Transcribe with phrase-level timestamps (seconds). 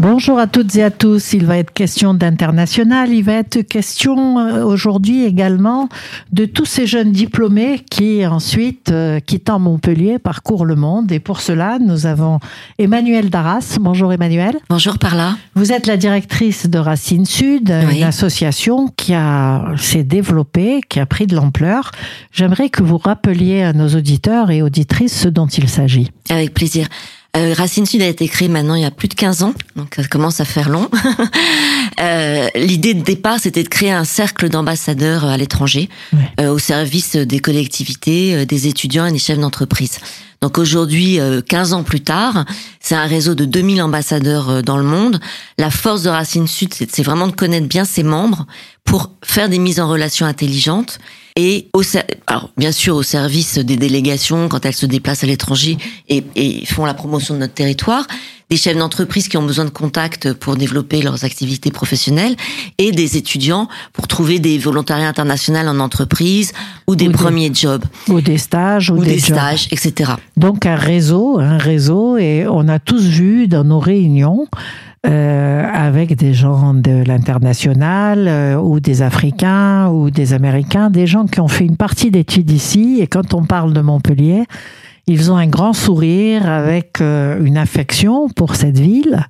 [0.00, 1.34] Bonjour à toutes et à tous.
[1.34, 3.10] Il va être question d'international.
[3.12, 5.90] Il va être question euh, aujourd'hui également
[6.32, 11.12] de tous ces jeunes diplômés qui ensuite, euh, quittant Montpellier, parcourent le monde.
[11.12, 12.40] Et pour cela, nous avons
[12.78, 13.76] Emmanuel Darras.
[13.78, 14.56] Bonjour Emmanuel.
[14.70, 15.36] Bonjour Parla.
[15.54, 17.98] Vous êtes la directrice de Racine Sud, Oui.
[17.98, 21.90] une association qui a s'est développée, qui a pris de l'ampleur.
[22.32, 26.10] J'aimerais que vous rappeliez à nos auditeurs et auditrices ce dont il s'agit.
[26.30, 26.88] Avec plaisir.
[27.36, 29.94] Euh, Racine Sud a été créée maintenant il y a plus de 15 ans, donc
[29.94, 30.88] ça commence à faire long.
[32.00, 36.18] Euh, L'idée de départ, c'était de créer un cercle d'ambassadeurs à l'étranger, Ouais.
[36.40, 39.98] euh, au service des collectivités, euh, des étudiants et des chefs d'entreprise.
[40.40, 42.46] Donc aujourd'hui, euh, 15 ans plus tard,
[42.80, 45.20] c'est un réseau de 2000 ambassadeurs euh, dans le monde.
[45.58, 48.46] La force de Racine Sud, c'est c'est vraiment de connaître bien ses membres
[48.84, 51.00] pour faire des mises en relation intelligentes
[51.36, 51.82] et au
[52.26, 55.78] alors bien sûr au service des délégations quand elles se déplacent à l'étranger
[56.08, 58.06] et font la promotion de notre territoire,
[58.50, 62.34] des chefs d'entreprise qui ont besoin de contacts pour développer leurs activités professionnelles
[62.78, 66.52] et des étudiants pour trouver des volontariats internationaux en entreprise
[66.88, 70.12] ou des Ou des- premiers jobs Ou des stages, ou, ou des, stages, etc.
[70.36, 74.46] Donc un réseau, un réseau, et on a tous vu dans nos réunions
[75.06, 81.26] euh, avec des gens de l'international euh, ou des Africains ou des Américains, des gens
[81.26, 84.44] qui ont fait une partie d'études ici, et quand on parle de Montpellier,
[85.10, 89.26] ils ont un grand sourire avec euh, une affection pour cette ville.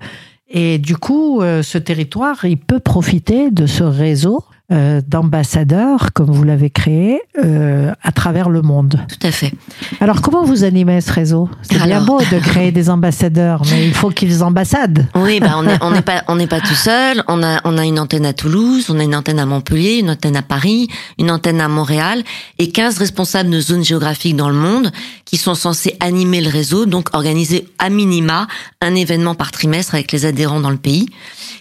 [0.50, 6.30] Et du coup, euh, ce territoire, il peut profiter de ce réseau euh, d'ambassadeurs, comme
[6.30, 9.00] vous l'avez créé, euh, à travers le monde.
[9.08, 9.52] Tout à fait.
[10.00, 11.48] Alors, comment vous animez ce réseau?
[11.62, 15.08] C'est bien beau de créer des ambassadeurs, mais il faut qu'ils ambassadent.
[15.16, 17.24] Oui, bah on n'est on n'est pas on n'est pas tout seul.
[17.26, 20.10] On a on a une antenne à Toulouse, on a une antenne à Montpellier, une
[20.10, 20.86] antenne à Paris,
[21.18, 22.22] une antenne à Montréal
[22.60, 24.92] et 15 responsables de zones géographiques dans le monde
[25.30, 28.48] qui sont censés animer le réseau, donc organiser à minima
[28.80, 31.06] un événement par trimestre avec les adhérents dans le pays.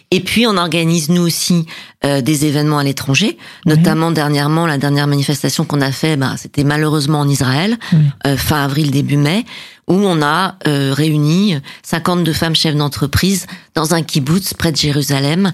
[0.09, 1.67] Et puis on organise nous aussi
[2.03, 3.37] euh, des événements à l'étranger,
[3.67, 7.99] notamment dernièrement la dernière manifestation qu'on a fait, bah, c'était malheureusement en Israël, Oui.
[8.25, 9.45] euh, fin avril début mai,
[9.87, 15.51] où on a euh, réuni 52 femmes chefs d'entreprise dans un kibbutz près de Jérusalem.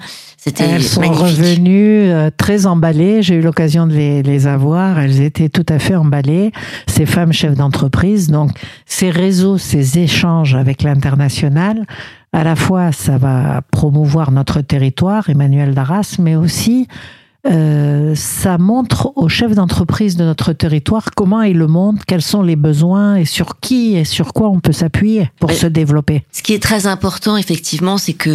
[0.48, 1.24] C'était Elles sont magnifique.
[1.40, 3.24] revenues euh, très emballées.
[3.24, 5.00] J'ai eu l'occasion de les, les avoir.
[5.00, 6.52] Elles étaient tout à fait emballées.
[6.86, 8.30] Ces femmes chefs d'entreprise.
[8.30, 8.52] Donc,
[8.86, 11.88] ces réseaux, ces échanges avec l'international,
[12.32, 16.88] à la fois, ça va promouvoir notre territoire, Emmanuel Darras, mais aussi,
[17.48, 22.42] euh, ça montre aux chefs d'entreprise de notre territoire comment est le monde, quels sont
[22.42, 26.24] les besoins et sur qui et sur quoi on peut s'appuyer pour Mais- se développer.
[26.32, 28.32] Ce qui est très important, effectivement, c'est que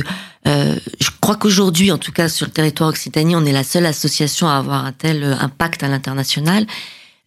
[0.47, 3.87] euh, je crois qu'aujourd'hui, en tout cas sur le territoire Occitanie, on est la seule
[3.87, 6.67] association à avoir un tel euh, impact à l'international.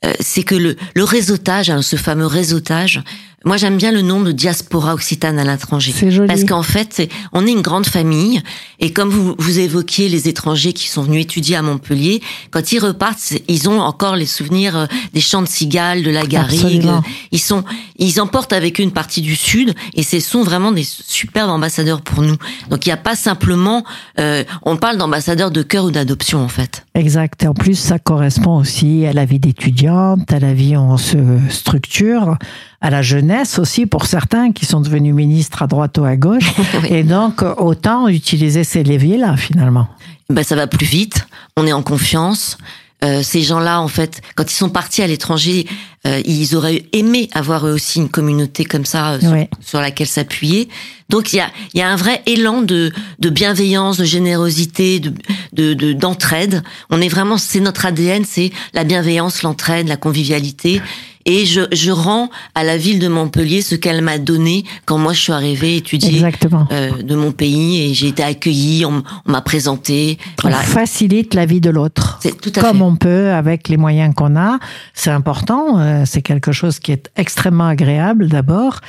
[0.04, 3.02] Euh, c'est que le, le réseautage, hein, ce fameux réseautage,
[3.44, 5.94] moi j'aime bien le nom de diaspora occitane à l'étranger.
[5.96, 6.28] C'est joli.
[6.28, 8.42] Parce qu'en fait, on est une grande famille,
[8.80, 12.22] et comme vous, vous évoquiez les étrangers qui sont venus étudier à Montpellier,
[12.52, 16.26] quand ils repartent, ils ont encore les souvenirs euh, des chants de cigales, de la
[16.26, 16.88] garrigue.
[17.32, 17.64] Ils sont,
[17.98, 22.02] ils emportent avec eux une partie du Sud, et ce sont vraiment des superbes ambassadeurs
[22.02, 22.38] pour nous.
[22.70, 23.84] Donc il n'y a pas simplement,
[24.20, 26.86] euh, on parle d'ambassadeurs de cœur ou d'adoption en fait.
[26.96, 27.44] Exact.
[27.44, 31.18] Et en plus, ça correspond aussi à la vie d'étudiante, à la vie on se
[31.50, 32.38] structure,
[32.84, 36.52] à la jeunesse aussi pour certains qui sont devenus ministres à droite ou à gauche.
[36.84, 36.90] Oui.
[36.92, 39.88] Et donc, autant utiliser ces leviers-là, finalement.
[40.30, 41.26] ben ça va plus vite,
[41.58, 42.58] on est en confiance.
[43.04, 45.68] Euh, ces gens-là, en fait, quand ils sont partis à l'étranger,
[46.08, 50.70] euh, ils auraient aimé avoir eux aussi une communauté comme ça euh, sur, laquelle s'appuyer.
[51.10, 55.00] Donc il y a, il y a un vrai élan de, de bienveillance, de générosité,
[55.02, 55.14] de
[55.52, 56.64] de- de- d'entraide.
[56.90, 60.82] On est vraiment, c'est notre ADN, c'est la bienveillance, l'entraide, la convivialité.
[61.26, 65.14] Et je, je rends à la ville de Montpellier ce qu'elle m'a donné quand moi
[65.14, 66.68] je suis arrivée étudier Exactement.
[66.72, 70.18] euh, de mon pays et j'ai été accueillie, on, m'a présenté.
[70.42, 72.20] Voilà, On facilite la vie de l'autre.
[72.22, 72.84] c'est tout à Comme fait.
[72.84, 74.60] on peut avec les moyens qu'on a.
[74.94, 75.80] C'est important.
[75.80, 78.80] euh, c'est quelque chose qui est extrêmement agréable d'abord.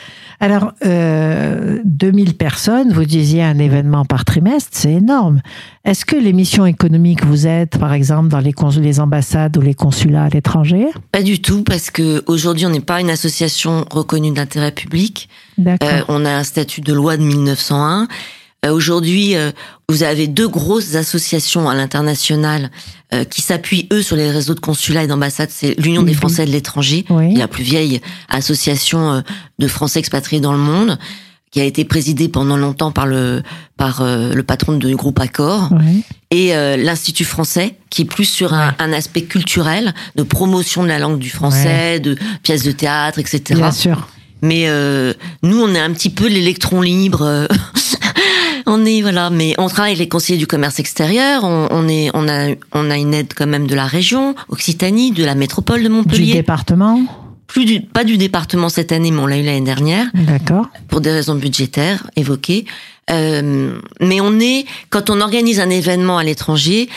[0.41, 5.41] Alors, euh, 2000 personnes, vous disiez un événement par trimestre, c'est énorme.
[5.85, 9.75] Est-ce que les missions économiques, vous êtes, par exemple, dans les, les ambassades ou les
[9.75, 10.87] consulats à l'étranger?
[11.13, 15.29] Pas du tout, parce que aujourd'hui on n'est pas une association reconnue d'intérêt public.
[15.59, 15.89] D'accord.
[15.93, 18.09] Euh, on a un statut de loi de 1901.
[18.65, 19.51] Euh, aujourd'hui, euh,
[19.91, 22.71] vous avez deux grosses associations à l'international
[23.13, 25.51] euh, qui s'appuient eux sur les réseaux de consulats et d'ambassades.
[25.53, 26.15] C'est l'Union des.
[26.15, 27.35] Français de l'étranger, Oui.
[27.35, 29.21] la plus vieille association euh,
[29.59, 30.99] de Français expatriés dans le monde,
[31.55, 33.45] qui a été présidée pendant longtemps par le
[33.77, 35.71] par euh, le patron du groupe Accor.
[35.71, 36.03] Oui.
[36.33, 40.89] et euh, l'Institut français, qui est plus sur un, un, aspect culturel, de promotion de
[40.89, 43.55] la langue du français, de pièces de théâtre, etc.
[43.55, 44.09] Bien sûr.
[44.43, 45.15] Mais euh,
[45.45, 47.47] nous, on est un petit peu l'électron libre.
[48.67, 51.45] on est voilà, mais on travaille avec les conseillers du commerce extérieur.
[51.45, 55.12] On, on est, on a, on a une aide quand même de la région, Occitanie,
[55.12, 56.35] de la métropole de Du Montpellier.
[56.35, 57.01] département
[57.55, 60.67] Plus du, pas du département cette année, mais on l'a eu l'année dernière D'accord.
[60.89, 62.65] pour des raisons budgétaires évoquées.
[63.12, 66.89] Euh, mais on est, quand on organise un événement à l'étranger,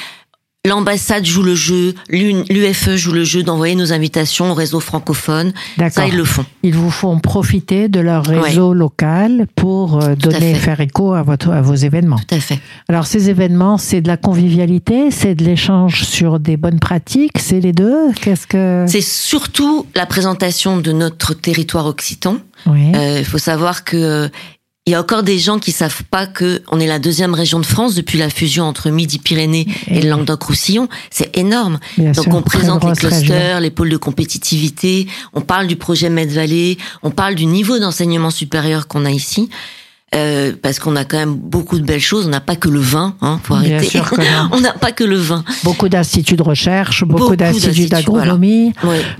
[0.68, 5.54] l'ambassade joue le jeu, l'UFE joue le jeu d'envoyer nos invitations au réseau francophone.
[5.78, 6.04] D'accord.
[6.04, 6.46] Ça, ils le font.
[6.64, 11.24] Ils vous font profiter de leur réseau local pour euh, Tout donner, faire écho à,
[11.24, 12.18] votre, à vos événements.
[12.18, 12.60] Tout à fait.
[12.90, 17.60] Alors ces événements, c'est de la convivialité, c'est de l'échange sur des bonnes pratiques, c'est
[17.60, 18.12] les deux?
[18.22, 18.86] Qu'est-ce que...
[18.88, 22.38] C'est surtout la présentation de notre territoire occitan.
[22.66, 22.92] Oui.
[22.96, 24.28] Euh, Il faut savoir que euh,
[24.88, 27.60] il y a encore des gens qui savent pas que on est la deuxième région
[27.60, 30.88] de France depuis la fusion entre Midi-Pyrénées et, Et- le Languedoc-Roussillon.
[31.12, 31.78] C'est énorme.
[31.98, 33.10] Bien Donc sûr, on présente les région.
[33.10, 38.32] clusters, les pôles de compétitivité, on parle du projet Med-Vallée, on parle du niveau d'enseignement
[38.32, 39.50] supérieur qu'on a ici.
[40.16, 42.28] Euh, parce qu'on a quand même beaucoup de belles choses.
[42.28, 43.90] On n'a pas que le vin, hein, faut Bien arrêter.
[43.90, 44.10] sûr
[44.54, 45.44] on n'a pas que le vin.
[45.66, 48.72] Beaucoup d'instituts de recherche, beaucoup, Beaucoup d'instituts d'agronomie.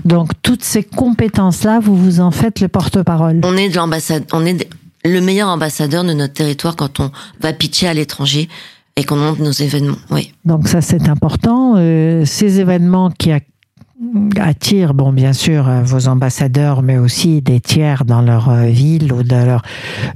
[0.06, 3.40] Donc toutes ces compétences-là, vous vous en faites le porte-parole.
[3.44, 4.66] On est de l'ambassade, on est de-
[5.04, 7.10] le meilleur ambassadeur de notre territoire quand on
[7.40, 8.48] va pitcher à l'étranger
[8.96, 9.98] et qu'on monte nos événements.
[10.10, 10.32] Oui.
[10.44, 11.74] Donc ça, c'est important.
[11.76, 13.30] Euh, ces événements qui
[14.40, 19.12] attirent, bon, bien sûr, euh, vos ambassadeurs, mais aussi des tiers dans leur euh, ville
[19.12, 19.62] ou dans leur...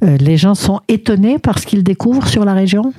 [0.05, 2.93] Euh, les gens sont étonnés par ce qu'ils découvrent sur la région?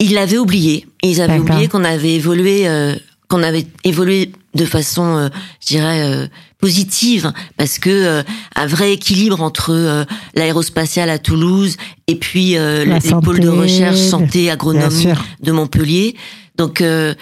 [0.00, 0.86] Ils l'avaient oublié.
[1.02, 2.94] Ils avaient oublié qu'on avait évolué, euh,
[3.28, 5.28] qu'on avait évolué de façon, euh,
[5.60, 6.26] je dirais, euh,
[6.58, 8.22] positive, parce que euh,
[8.54, 10.04] un vrai équilibre entre euh,
[10.34, 11.76] l'aérospatiale à Toulouse
[12.06, 15.08] et puis euh, les pôles de recherche santé agronomie
[15.40, 16.14] de Montpellier.
[16.56, 17.14] Donc euh,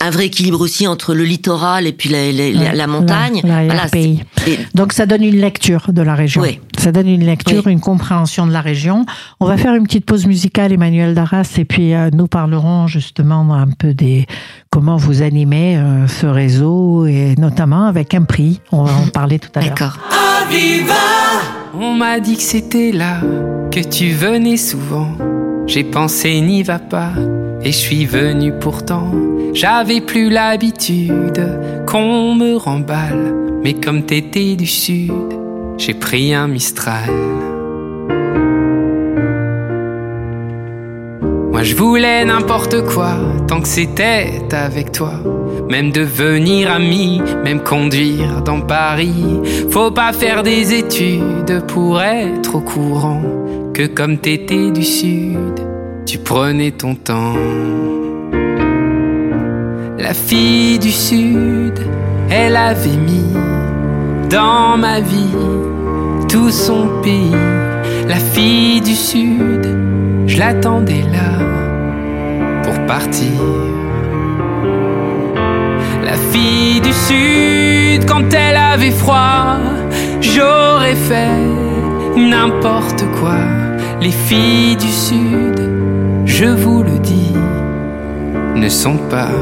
[0.00, 3.40] un vrai équilibre aussi entre le littoral et puis la, la- la- Ouais, la montagne.
[3.44, 3.86] la- Voilà,
[4.74, 6.42] Donc ça donne une lecture de la région.
[6.42, 6.58] Oui.
[6.78, 9.04] Ça donne une lecture, une compréhension de la région.
[9.40, 13.52] On va faire une petite pause musicale, Emmanuel Darras, et puis euh, nous parlerons justement
[13.54, 14.26] un peu des
[14.70, 18.60] comment vous animez euh, ce réseau et notamment avec un prix.
[18.72, 19.68] On va en parler tout à l'heure.
[19.70, 19.98] D'accord.
[21.74, 23.20] On m'a dit que c'était là,
[23.70, 25.12] que tu venais souvent.
[25.66, 27.10] J'ai pensé n'y va pas,
[27.62, 29.10] et je suis venu pourtant.
[29.54, 35.12] J'avais plus l'habitude qu'on me remballe, mais comme t'étais du sud,
[35.78, 37.10] j'ai pris un Mistral.
[41.50, 43.16] Moi je voulais n'importe quoi,
[43.48, 45.14] tant que c'était avec toi.
[45.68, 49.40] Même devenir ami, même conduire dans Paris.
[49.70, 53.22] Faut pas faire des études pour être au courant
[53.74, 55.67] que comme t'étais du sud,
[56.10, 57.34] tu prenais ton temps.
[59.98, 61.78] La fille du sud,
[62.30, 63.34] elle avait mis
[64.30, 65.36] dans ma vie
[66.26, 67.36] tout son pays.
[68.08, 69.68] La fille du sud,
[70.26, 71.44] je l'attendais là
[72.62, 73.42] pour partir.
[76.02, 79.58] La fille du sud, quand elle avait froid,
[80.22, 81.36] j'aurais fait
[82.16, 83.40] n'importe quoi.
[84.00, 85.77] Les filles du sud,
[86.38, 87.32] je vous le dis,
[88.54, 89.32] ne sont pas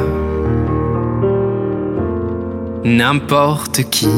[2.84, 4.08] n'importe qui.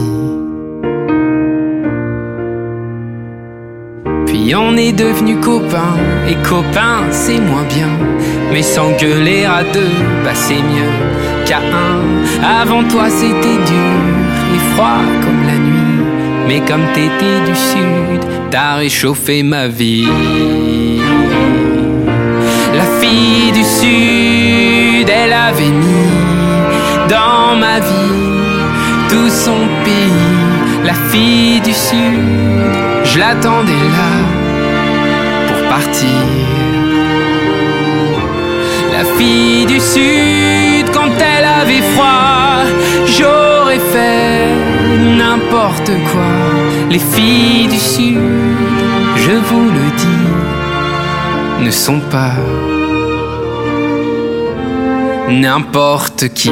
[4.27, 5.97] Puis on est devenus copains,
[6.29, 7.91] et copains c'est moins bien.
[8.53, 10.94] Mais s'engueuler à deux, bah c'est mieux
[11.47, 12.61] qu'à un.
[12.63, 13.99] Avant toi c'était dur
[14.55, 16.05] et froid comme la nuit.
[16.47, 18.20] Mais comme t'étais du sud,
[18.53, 20.06] t'as réchauffé ma vie.
[23.00, 26.10] La fille du sud, elle avait mis
[27.08, 28.19] dans ma vie
[29.08, 30.84] tout son pays.
[30.84, 31.94] La fille du sud,
[33.05, 34.14] je l'attendais là
[35.46, 36.24] pour partir.
[38.93, 42.64] La fille du sud, quand elle avait froid,
[43.06, 44.48] j'aurais fait
[45.17, 46.32] n'importe quoi.
[46.90, 48.19] Les filles du sud,
[49.14, 52.34] je vous le dis, ne sont pas
[55.31, 56.51] n'importe qui.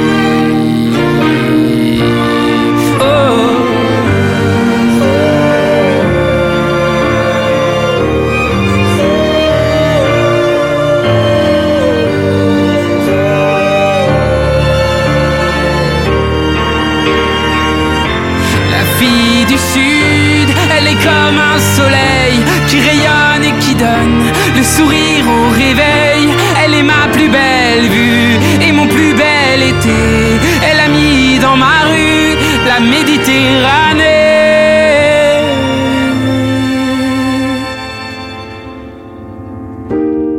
[18.70, 24.22] La fille du sud, elle est comme un soleil qui rayonne et qui donne
[24.56, 26.05] le sourire au réveil.
[30.68, 34.16] Elle a mis dans ma rue la Méditerranée.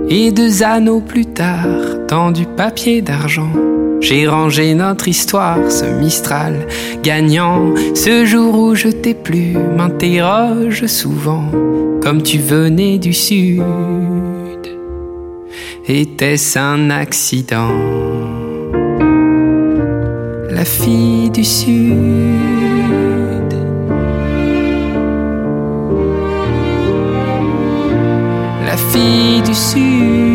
[0.09, 3.51] Et deux anneaux plus tard, dans du papier d'argent,
[3.99, 6.67] j'ai rangé notre histoire, ce Mistral
[7.03, 7.73] gagnant.
[7.93, 11.51] Ce jour où je t'ai plu, m'interroge souvent,
[12.01, 13.61] comme tu venais du sud.
[15.87, 17.71] Était-ce un accident?
[20.57, 21.93] La fille du sud.
[28.65, 30.26] La fille du sud.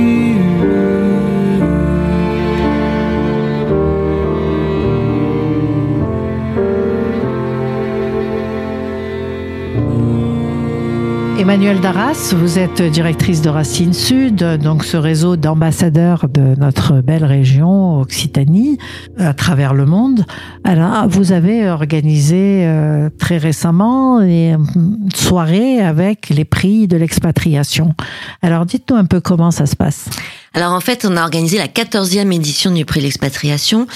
[11.39, 17.25] Emmanuel Darras, vous êtes directrice de Racine Sud, donc ce réseau d'ambassadeurs de notre belle
[17.25, 18.79] région Occitanie
[19.19, 20.25] à travers le monde.
[20.65, 27.95] Alors, vous avez organisé euh, très récemment une soirée avec les prix de l'expatriation.
[28.43, 30.11] Alors, dites-nous un peu comment ça se passe.
[30.55, 33.87] Alors en fait, on a organisé la 14e édition du prix de l'expatriation.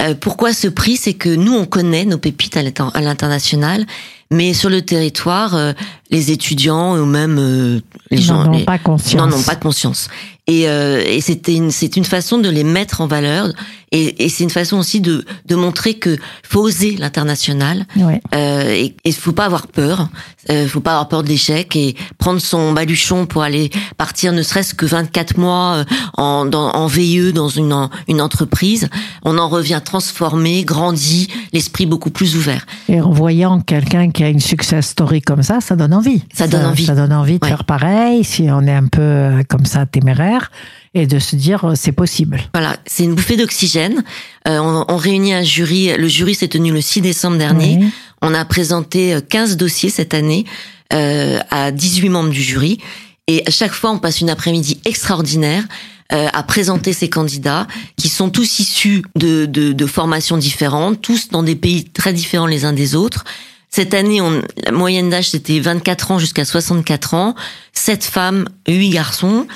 [0.00, 0.96] Euh, pourquoi ce prix?
[0.96, 3.86] C'est que nous, on connaît nos pépites à l'international,
[4.30, 5.72] mais sur le territoire, euh,
[6.10, 9.14] les étudiants ou même euh, les gens n'en ont pas conscience.
[9.14, 10.08] n'en ont pas conscience.
[10.46, 13.48] Et, euh, et c'était une, c'est une façon de les mettre en valeur.
[13.96, 17.86] Et, et c'est une façon aussi de, de montrer que faut oser l'international.
[17.96, 18.20] Ouais.
[18.34, 20.08] Euh, et il faut pas avoir peur.
[20.50, 24.42] Euh, faut pas avoir peur de l'échec et prendre son baluchon pour aller partir, ne
[24.42, 25.84] serait-ce que 24 mois euh,
[26.18, 28.88] en, dans, en VIE dans une, en- une entreprise.
[29.24, 32.66] On en revient transformé, grandi, l'esprit beaucoup plus ouvert.
[32.90, 36.22] Et en voyant quelqu'un qui a une success story comme ça, ça donne envie.
[36.34, 36.84] Ça donne envie.
[36.84, 37.48] Ça donne envie de Ouais.
[37.50, 40.50] faire pareil, si on est un peu euh, comme ça téméraire,
[40.94, 42.40] et de se dire euh, c'est possible.
[42.54, 44.04] Voilà, c'est une bouffée d'oxygène.
[44.48, 45.92] Euh, on, on réunit un jury.
[45.96, 47.80] Le jury s'est tenu le 6 décembre dernier.
[48.22, 50.46] On a présenté euh, 15 dossiers cette année
[50.92, 52.78] euh, à 18 membres du jury.
[53.26, 55.64] Et à chaque fois, on passe une après-midi extraordinaire
[56.12, 61.28] euh, à présenter ces candidats qui sont tous issus de, de, de formations différentes, tous
[61.28, 63.24] dans des pays très différents les uns des autres.
[63.70, 67.34] Cette année, on, la moyenne d'âge, c'était 24 ans jusqu'à 64 ans,
[67.72, 69.46] 7 femmes, 8 garçons.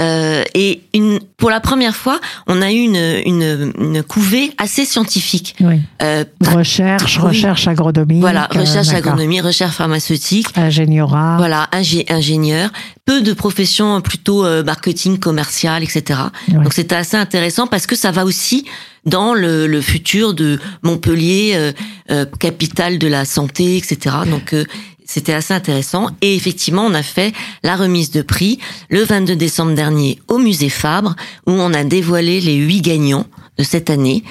[0.00, 4.84] Euh, et une, pour la première fois, on a eu une, une, une couvée assez
[4.84, 5.56] scientifique.
[5.60, 5.80] Oui.
[6.02, 7.28] Euh, Recherche, Oui.
[7.28, 8.20] recherche agronomique.
[8.20, 11.36] voilà, euh, recherche agronomie, recherche pharmaceutique, Ingénierat.
[11.38, 12.70] voilà, ingé- ingénieur,
[13.04, 16.20] peu de professions plutôt euh, marketing, commercial, etc.
[16.48, 18.64] Donc c'était assez intéressant parce que ça va aussi
[19.04, 21.72] dans le, le futur de Montpellier, euh,
[22.10, 24.14] euh, capitale de la santé, etc.
[24.30, 24.64] Donc euh,
[25.08, 26.10] c'était assez intéressant.
[26.20, 27.32] Et effectivement, on a fait
[27.64, 28.60] la remise de prix
[28.90, 33.64] le 22 décembre dernier au musée Fabre, où on a dévoilé les huit gagnants de
[33.64, 34.22] cette année.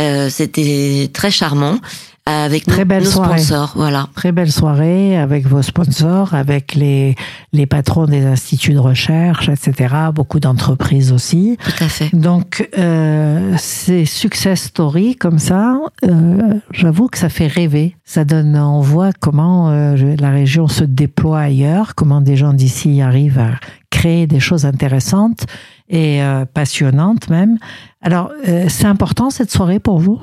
[0.00, 1.78] Euh, c'était très charmant
[2.26, 3.38] avec Très nos, belle nos soirée.
[3.38, 3.72] sponsors.
[3.76, 4.08] Voilà.
[4.14, 7.16] Très belle soirée avec vos sponsors, avec les,
[7.52, 9.94] les patrons des instituts de recherche, etc.
[10.14, 11.58] Beaucoup d'entreprises aussi.
[11.62, 12.14] Tout à fait.
[12.14, 17.94] Donc, euh, ces success stories comme ça, euh, j'avoue que ça fait rêver.
[18.04, 23.02] Ça donne, on voit comment euh, la région se déploie ailleurs, comment des gens d'ici
[23.02, 23.50] arrivent à
[23.98, 25.42] créer des choses intéressantes
[25.88, 27.58] et euh, passionnantes même.
[28.02, 30.18] Alors, euh, c'est important cette soirée pour vous?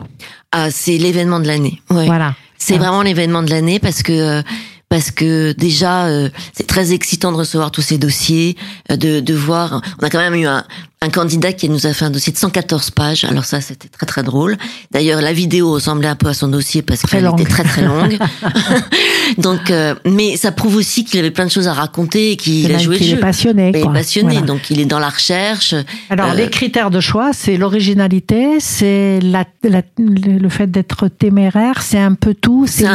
[0.52, 1.82] Ah, c'est l'événement de l'année.
[1.90, 2.06] Ouais.
[2.06, 2.36] Voilà.
[2.58, 2.84] C'est Ah.
[2.84, 4.42] vraiment l'événement de l'année parce que euh,
[4.90, 8.58] parce que déjà euh, c'est très excitant de recevoir tous ces dossiers,
[8.90, 9.82] de de voir.
[10.00, 10.64] On a quand même eu un,
[11.04, 13.24] un candidat qui nous a fait un dossier de 114 pages.
[13.24, 14.56] Alors ça c'était très très drôle.
[14.92, 18.20] D'ailleurs la vidéo ressemblait un peu à son dossier parce qu'elle était très très longue.
[19.40, 22.72] donc euh, mais ça prouve aussi qu'il avait plein de choses à raconter et qu'il
[22.72, 23.18] a joué le qu'il jeu.
[23.18, 23.70] est passionné.
[23.74, 23.94] Il est quoi.
[23.94, 24.46] passionné, Voilà.
[24.46, 25.74] donc il est dans la recherche.
[26.12, 31.82] Alors, Euh, les critères de choix, c'est l'originalité, c'est la, la- le fait d'être téméraire,
[31.82, 32.68] c'est un peu tout.
[32.68, 32.86] C'est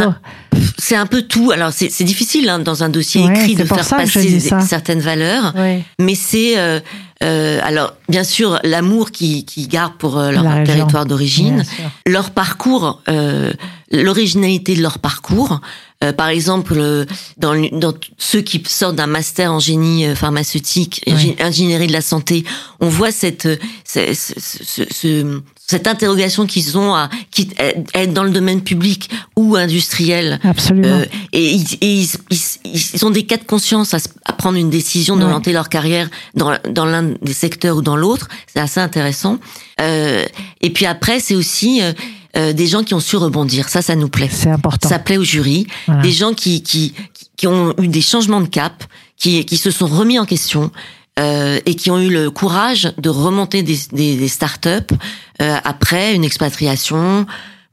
[0.96, 1.50] un- peu tout.
[1.50, 5.54] Alors c'est difficile hein, dans un dossier Ouais, écrit de faire passer certaines valeurs.
[5.56, 5.82] Ouais.
[5.98, 6.78] mais c'est euh,
[7.22, 11.64] euh, alors bien sûr l'amour qui qui garde pour euh, leur La territoire d'origine,
[12.06, 13.52] leur parcours, euh,
[13.90, 15.60] l'originalité de leur parcours.
[16.04, 17.06] Euh, par exemple, euh,
[17.38, 21.14] dans, dans ceux qui sortent d'un master en génie euh, pharmaceutique, Oui.
[21.14, 22.44] ingé- ingénierie de la santé,
[22.80, 23.48] on voit cette
[23.86, 27.48] ce- ce- ce- ce- cette interrogation qu'ils ont à, qui,
[27.94, 30.38] à être dans le domaine public ou industriel.
[30.44, 30.86] Absolument.
[30.98, 34.56] Euh, et ils, et ils, ils- ils ont des cas de conscience à, à prendre
[34.58, 38.28] une décision d'orienter leur carrière dans, dans l'un des secteurs ou dans l'autre.
[38.52, 39.38] C'est assez intéressant.
[39.80, 40.24] Euh,
[40.60, 41.92] et puis après, c'est aussi euh,
[42.36, 43.68] euh, des gens qui ont su rebondir.
[43.68, 44.30] Ça, ça nous plaît.
[44.30, 44.88] c'est important.
[44.88, 45.66] Ça plaît au jury.
[45.86, 46.02] Voilà.
[46.02, 46.94] Des gens qui, qui,
[47.36, 48.84] qui ont eu des changements de cap,
[49.16, 50.70] qui, qui se sont remis en question.
[51.18, 54.92] Euh, et qui ont eu le courage de remonter des, des, des start-up
[55.40, 57.26] euh, après une expatriation.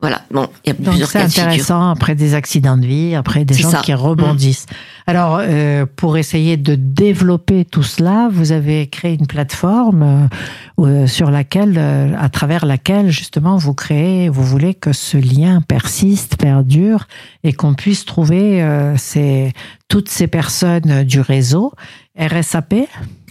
[0.04, 1.44] Voilà, bon, il y a Donc plusieurs c'est de figure.
[1.46, 3.80] intéressant après des accidents de vie, après des C'est gens ça.
[3.80, 3.84] Mm.
[3.84, 4.66] qui rebondissent.
[5.08, 11.08] Alors, euh, pour essayer de développer tout cela, vous avez créé une plateforme euh, euh,
[11.08, 16.36] sur laquelle, euh, à travers laquelle justement vous créez, vous voulez que ce lien persiste,
[16.36, 17.08] perdure,
[17.46, 19.54] et qu'on puisse trouver euh, ces,
[19.88, 21.72] toutes ces personnes du réseau.
[22.20, 22.76] RSAP,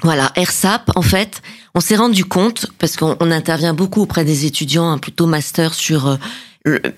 [0.02, 1.42] Voilà, RSAP, en fait,
[1.74, 5.72] on s'est rendu compte, parce qu'on on intervient beaucoup auprès des étudiants, hein, plutôt master
[5.74, 6.16] sur euh,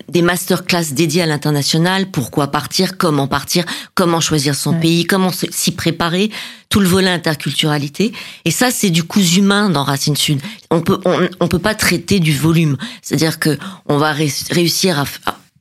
[0.09, 4.79] des masterclass dédiés à l'international, pourquoi partir, comment partir, comment choisir son Ouais.
[4.79, 6.29] pays, comment s'y préparer,
[6.69, 8.11] tout le volet interculturalité.
[8.45, 10.39] Et ça, c'est du coup humain dans Racine Sud.
[10.69, 12.77] On peut, on, on peut pas traiter du volume.
[13.01, 13.57] C'est-à-dire que
[13.87, 15.05] on va ré- réussir à-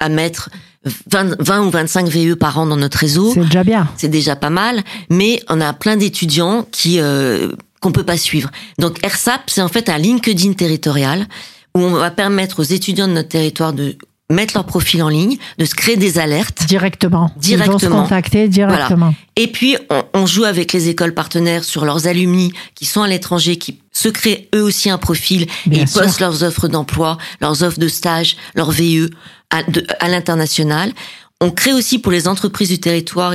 [0.00, 0.50] à mettre
[1.11, 3.88] 20, 20 ou 25 VE par an dans notre réseau c'est déjà bien.
[3.96, 8.50] c'est déjà pas mal, mais on a plein d'étudiants qui euh, qu'on peut pas suivre.
[8.78, 11.26] Donc RSAP, c'est en fait un LinkedIn territorial
[11.76, 13.96] où on va permettre aux étudiants de notre territoire de
[14.30, 16.66] mettre leur profil en ligne, de se créer des alertes.
[16.66, 17.30] Directement.
[17.36, 18.02] Ils vont se Directement.
[18.02, 19.14] contacter directement.
[19.36, 23.08] Et puis, on, on joue avec les écoles partenaires sur leurs alumni qui sont à
[23.08, 25.48] l'étranger, qui se créent eux aussi un profil et
[25.80, 26.02] ils sûr.
[26.02, 29.10] postent leurs offres d'emploi, leurs offres de stage, leurs VE
[29.50, 30.92] à, l'international.
[31.40, 33.34] On crée aussi pour les entreprises du territoire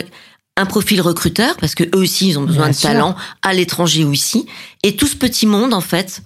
[0.57, 4.03] un profil recruteur parce que eux aussi ils ont besoin Bien de talents à l'étranger
[4.03, 4.45] ou ici.
[4.83, 6.21] Et tout ce petit monde en fait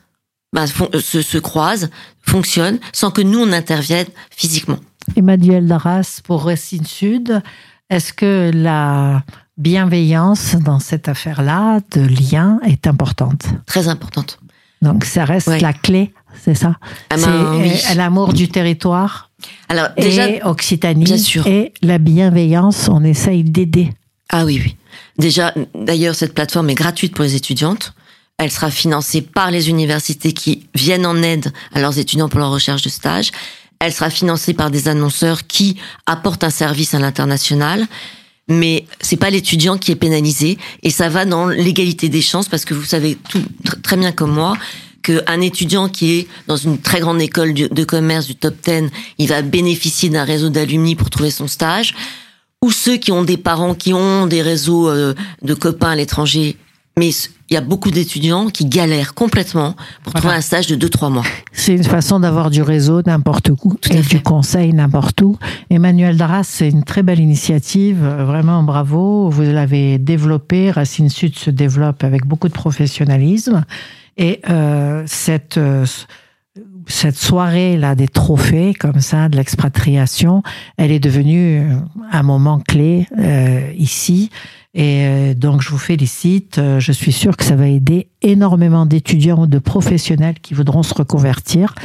[0.54, 1.90] bah, fon- euh, se, se croise,
[2.22, 4.78] fonctionne sans que nous on intervienne physiquement.
[5.18, 7.42] Emmanuel Darras pour Racine Sud.
[7.90, 9.24] Est-ce que la
[9.58, 13.46] bienveillance dans cette affaire-là de lien est importante?
[13.66, 14.40] Très importante.
[14.82, 15.60] Donc ça reste Ouais.
[15.60, 16.78] la clé, c'est ça?
[17.10, 17.72] Ah C'est ben, oui.
[17.92, 19.32] euh, l'amour du territoire
[19.70, 21.48] Alors déjà et Occitanie bien sûr.
[21.48, 23.94] et la bienveillance, on essaye d'aider.
[24.30, 24.76] Ah oui, oui.
[25.18, 27.94] Déjà, d'ailleurs, cette plateforme est gratuite pour les étudiantes.
[28.38, 32.52] Elle sera financée par les universités qui viennent en aide à leurs étudiants pour leur
[32.52, 33.32] recherche de stage.
[33.80, 37.86] Elle sera financée par des annonceurs qui apportent un service à l'international.
[38.50, 42.66] Mais c'est pas l'étudiant qui est pénalisé et ça va dans l'égalité des chances parce
[42.66, 44.58] que vous savez tout tr- très bien comme moi
[45.02, 49.28] qu'un étudiant qui est dans une très grande école de commerce du top 10, il
[49.30, 51.94] va bénéficier d'un réseau d'alumni pour trouver son stage
[52.62, 56.58] ou ceux qui ont des parents qui ont des réseaux euh, de copains à l'étranger.
[56.98, 57.10] Mais
[57.50, 60.20] il y a beaucoup d'étudiants qui galèrent complètement pour Voilà.
[60.20, 61.24] trouver un stage de 2-3 mois.
[61.52, 65.38] C'est une façon d'avoir du réseau n'importe où Tout et du conseil n'importe où.
[65.72, 69.30] Emmanuel Darras, c'est une très belle initiative, euh, vraiment bravo.
[69.30, 73.66] Vous l'avez développée, Racine Sud se développe avec beaucoup de professionnalisme.
[74.18, 75.88] Et euh, cette, euh,
[76.86, 80.44] cette soirée là des trophées comme ça de l'expatriation,
[80.78, 81.76] elle est devenue euh,
[82.12, 84.30] un moment clé euh, ici.
[84.76, 86.58] Et euh, donc je vous félicite.
[86.58, 90.84] Euh, Je suis sûre que ça va aider énormément d'étudiants ou de professionnels qui voudront
[90.84, 91.76] se reconvertir.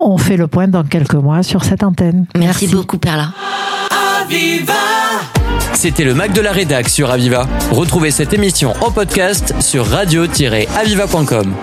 [0.00, 2.26] On fait le point dans quelques mois sur cette antenne.
[2.36, 3.32] Merci, beaucoup, Perla.
[5.74, 7.46] C'était le Mac de la Rédac sur Aviva.
[7.70, 11.54] Retrouvez cette émission en podcast sur radio-aviva.com.